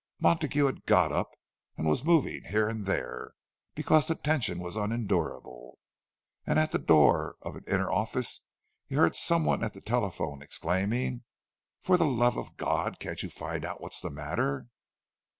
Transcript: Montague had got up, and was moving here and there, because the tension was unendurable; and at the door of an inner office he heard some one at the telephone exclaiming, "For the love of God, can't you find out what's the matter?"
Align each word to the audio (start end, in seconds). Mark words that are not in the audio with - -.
Montague 0.19 0.65
had 0.65 0.87
got 0.87 1.11
up, 1.11 1.29
and 1.77 1.85
was 1.85 2.03
moving 2.03 2.41
here 2.45 2.67
and 2.67 2.87
there, 2.87 3.33
because 3.75 4.07
the 4.07 4.15
tension 4.15 4.57
was 4.57 4.75
unendurable; 4.75 5.77
and 6.43 6.57
at 6.57 6.71
the 6.71 6.79
door 6.79 7.35
of 7.43 7.55
an 7.55 7.63
inner 7.67 7.91
office 7.91 8.41
he 8.87 8.95
heard 8.95 9.15
some 9.15 9.45
one 9.45 9.63
at 9.63 9.75
the 9.75 9.79
telephone 9.81 10.41
exclaiming, 10.41 11.21
"For 11.81 11.97
the 11.97 12.07
love 12.07 12.35
of 12.35 12.57
God, 12.57 12.97
can't 12.99 13.21
you 13.21 13.29
find 13.29 13.63
out 13.63 13.79
what's 13.79 14.01
the 14.01 14.09
matter?" 14.09 14.69